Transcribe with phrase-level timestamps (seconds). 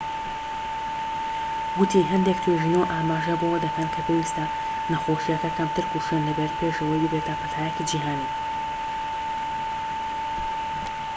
[1.77, 4.45] ووتی هەندێک توێژینەوە ئاماژە بەوە دەکەن کە پێویستە
[4.91, 8.29] نەخۆشیەکە کەمتر کوشندە بێت پێش ئەوەی ببێتە پەتایەکی جیھانی